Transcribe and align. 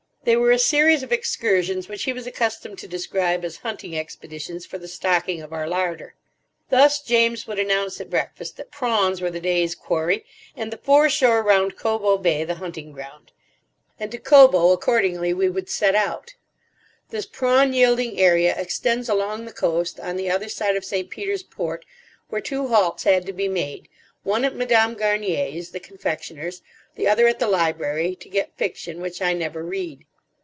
They 0.23 0.35
were 0.35 0.51
a 0.51 0.59
series 0.59 1.01
of 1.01 1.11
excursions 1.11 1.89
which 1.89 2.03
he 2.03 2.13
was 2.13 2.27
accustomed 2.27 2.77
to 2.77 2.87
describe 2.87 3.43
as 3.43 3.57
hunting 3.57 3.97
expeditions 3.97 4.67
for 4.67 4.77
the 4.77 4.87
stocking 4.87 5.41
of 5.41 5.51
our 5.51 5.67
larder. 5.67 6.13
Thus 6.69 7.01
James 7.01 7.47
would 7.47 7.57
announce 7.57 7.99
at 7.99 8.11
breakfast 8.11 8.55
that 8.57 8.69
prawns 8.69 9.19
were 9.19 9.31
the 9.31 9.39
day's 9.39 9.73
quarry, 9.73 10.23
and 10.55 10.71
the 10.71 10.77
foreshore 10.77 11.41
round 11.41 11.75
Cobo 11.75 12.19
Bay 12.19 12.43
the 12.43 12.53
hunting 12.61 12.91
ground. 12.91 13.31
And 13.99 14.11
to 14.11 14.19
Cobo, 14.19 14.71
accordingly, 14.73 15.33
we 15.33 15.49
would 15.49 15.71
set 15.71 15.95
out. 15.95 16.35
This 17.09 17.25
prawn 17.25 17.73
yielding 17.73 18.19
area 18.19 18.53
extends 18.55 19.09
along 19.09 19.45
the 19.45 19.51
coast 19.51 19.99
on 19.99 20.17
the 20.17 20.29
other 20.29 20.49
side 20.49 20.75
of 20.75 20.85
St. 20.85 21.09
Peter's 21.09 21.41
Port, 21.41 21.83
where 22.29 22.41
two 22.41 22.67
halts 22.67 23.05
had 23.05 23.25
to 23.25 23.33
be 23.33 23.47
made, 23.47 23.87
one 24.21 24.45
at 24.45 24.55
Madame 24.55 24.93
Garnier's, 24.93 25.71
the 25.71 25.79
confectioners, 25.79 26.61
the 26.93 27.07
other 27.07 27.25
at 27.27 27.39
the 27.39 27.47
library, 27.47 28.15
to 28.17 28.29
get 28.29 28.55
fiction, 28.55 29.01
which 29.01 29.19
I 29.19 29.33
never 29.33 29.63
read. 29.63 30.05